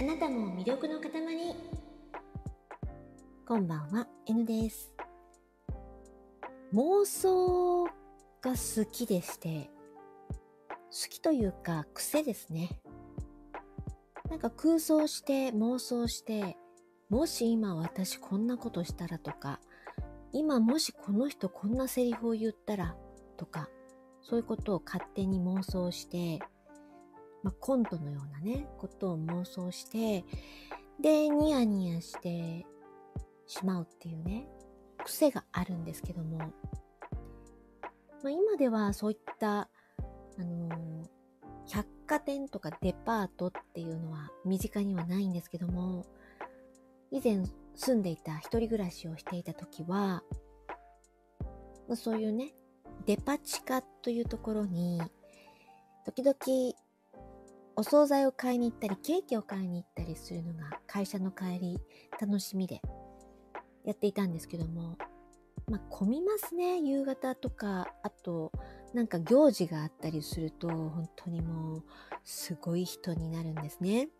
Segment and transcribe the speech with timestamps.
[0.00, 1.10] あなたも魅力の塊。
[3.46, 4.94] こんばんは N です。
[6.72, 9.68] 妄想が好きでして
[10.90, 12.80] 好きというか癖ですね。
[14.30, 16.56] なんか空想して妄想して
[17.10, 19.60] もし今私こんなことしたらとか
[20.32, 22.96] 今もしこの人こんなセリフを言ったら
[23.36, 23.68] とか
[24.22, 26.38] そういうことを勝手に妄想して
[27.42, 30.24] まあ、コントのようなね、ことを妄想して、
[31.00, 32.66] で、ニヤニヤして
[33.46, 34.46] しまうっていうね、
[35.04, 36.46] 癖があるんですけども、ま
[38.26, 39.68] あ、今ではそういった、あ
[40.38, 41.08] のー、
[41.68, 46.04] 百貨店とかデパートっていうのは身近にはないんですけども、
[47.10, 50.22] 以前住んでいた一人暮らしをしていた時は、
[51.88, 52.54] まあ、そういうね、
[53.06, 55.00] デパ地下というところに、
[56.04, 56.36] 時々
[57.80, 61.78] お惣菜を買いに行ったり、ケーキを買いに行ったりするのが会社の帰り
[62.20, 62.82] 楽しみで
[63.86, 64.98] やっていたんですけども、
[65.66, 66.78] まあ、混みますね。
[66.82, 68.52] 夕方とか、あと、
[68.92, 71.84] なんか行事があったりすると、本当にもう、
[72.22, 74.10] すごい人になるんですね。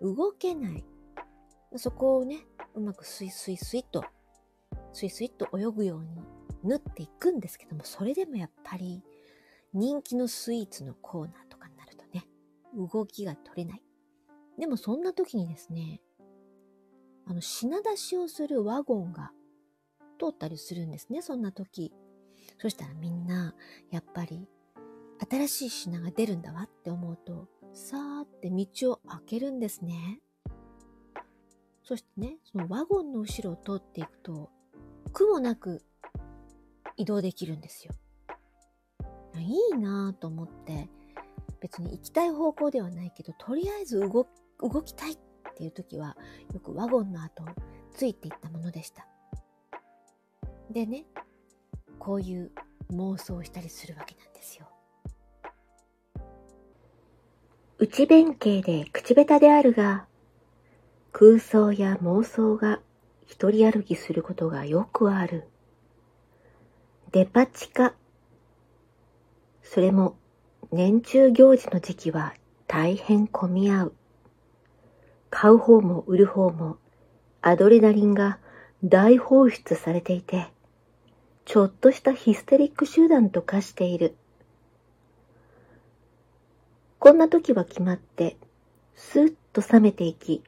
[0.00, 0.84] 動けない。
[1.74, 2.38] そこをね、
[2.76, 4.04] うまくスイスイスイと、
[4.92, 6.22] スイスイと泳ぐように
[6.62, 9.02] 縫っていくんですけども、それでもやっぱり
[9.72, 11.53] 人気のスイーツのコーナーと
[12.76, 13.82] 動きが取れない。
[14.58, 16.00] でもそんな時にですね、
[17.26, 19.32] あの、品出しをするワゴンが
[20.18, 21.92] 通ったりするんですね、そんな時。
[22.58, 23.54] そしたらみんな、
[23.90, 24.48] やっぱり、
[25.30, 30.20] 新しい品が出るんだわって思うと、さーって道を開けるんですね。
[31.82, 34.50] そしてね、そのワゴンの後ろを通っていくと、
[35.12, 35.82] 苦もなく
[36.96, 37.92] 移動できるんですよ。
[39.38, 40.88] いいなぁと思って、
[41.64, 44.28] 別に行きたい方向ではないけど、とりあえず動
[44.60, 45.18] 動きたいっ
[45.56, 46.14] ていう時は、
[46.52, 47.46] よくワゴンの後を
[47.90, 49.06] ついていったものでした。
[50.70, 51.06] でね、
[51.98, 52.52] こういう
[52.90, 54.68] 妄想をしたりするわけなんですよ。
[57.78, 60.06] 内弁慶で口下手であるが、
[61.12, 62.82] 空想や妄想が
[63.24, 65.48] 一人歩きすることがよくある。
[67.12, 67.94] デパ地下。
[69.62, 70.18] それも
[70.74, 72.34] 年中行事の時期は
[72.66, 73.92] 大変混み合う。
[75.30, 76.78] 買う方も売る方も
[77.42, 78.40] アドレナリンが
[78.82, 80.48] 大放出されていて、
[81.44, 84.16] ちょっとしたヒステリック集団と化している。
[86.98, 88.36] こんな時は決まって、
[88.96, 90.42] スーッと冷めていき、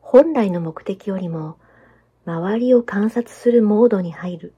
[0.00, 1.58] 本来の目的よりも
[2.24, 4.52] 周りを観察するモードに入る。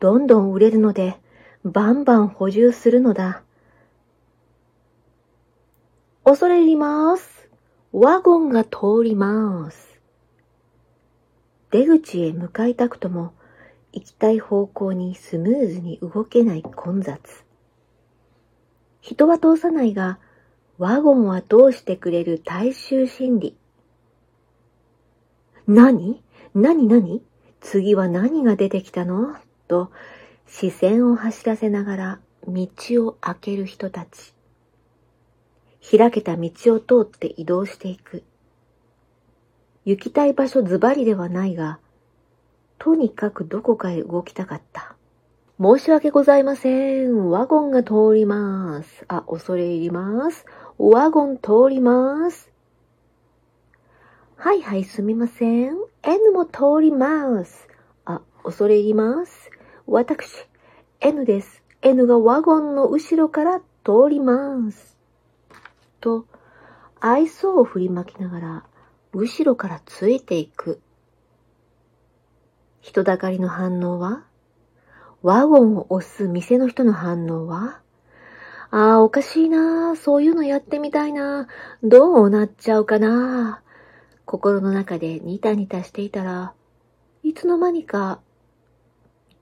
[0.00, 1.22] どんどん売れるので、
[1.64, 3.42] バンバン補充するのだ。
[6.22, 7.48] 恐れ入ります。
[7.90, 9.98] ワゴンが通ります。
[11.70, 13.32] 出口へ向かいたくとも、
[13.92, 17.44] 行きたい方向にスムーズに動けない混雑。
[19.00, 20.18] 人は通さないが、
[20.76, 23.56] ワゴンは通してくれる大衆心理。
[25.66, 26.22] 何？
[26.54, 26.86] 何？
[26.88, 27.22] 何？
[27.60, 29.34] 次は何が出てきたの？
[29.66, 29.90] と、
[30.46, 32.66] 視線を走らせながら道
[33.06, 34.34] を開ける人たち。
[35.96, 38.22] 開けた道を通って移動していく。
[39.84, 41.78] 行きたい場所ズバリではないが、
[42.78, 44.96] とにかくどこかへ動きたかった。
[45.60, 47.30] 申し訳ございません。
[47.30, 49.04] ワゴンが通ります。
[49.08, 50.46] あ、恐れ入ります。
[50.78, 52.50] ワゴン通ります。
[54.36, 55.76] はいはい、すみません。
[56.02, 57.68] N も通ります。
[58.04, 59.43] あ、恐れ入ります。
[59.86, 60.46] 私、
[61.00, 61.62] N です。
[61.82, 64.96] N がワゴンの後ろから通ります。
[66.00, 66.26] と、
[67.00, 68.66] 愛想を振りまきながら、
[69.12, 70.80] 後ろからついていく。
[72.80, 74.24] 人だかりの反応は
[75.22, 77.80] ワゴンを押す店の人の反応は
[78.70, 81.46] ああ、おかしいなそういうのやってみたいな
[81.82, 83.62] どうなっちゃうかな
[84.26, 86.52] 心の中でニタニタしていたら、
[87.22, 88.20] いつの間にか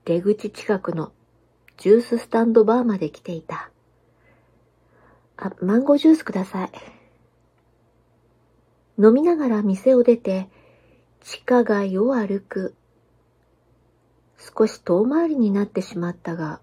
[0.05, 1.13] 出口近くの
[1.77, 3.71] ジューススタンドバーまで来ていた。
[5.37, 6.71] あ、マンゴージュースください。
[9.01, 10.49] 飲みながら店を出て、
[11.21, 12.75] 地下街を歩く。
[14.57, 16.59] 少し遠回りになってしまったが、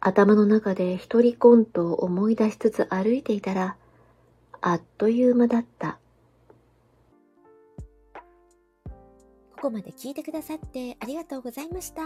[0.00, 3.76] 頭の中で一人コントを思い出しつつ歩いていたら、
[4.60, 6.00] あっという間だった。
[9.58, 12.02] ここまで聞いてくださってありがとうございました。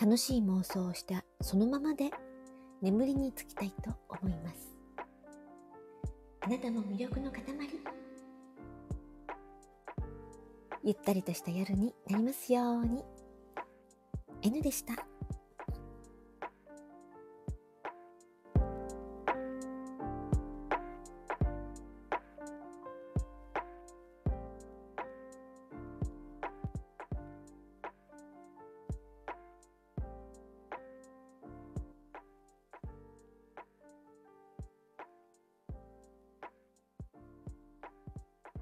[0.00, 2.10] 楽しい妄想をしたそのままで
[2.80, 4.76] 眠りにつきたいと思います。
[6.40, 7.44] あなたも魅力の塊。
[10.82, 13.04] ゆったりとした夜になりますように。
[14.42, 15.11] N でした。